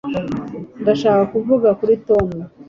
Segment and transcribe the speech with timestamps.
[0.81, 2.27] ndashaka kuvuga kuri tom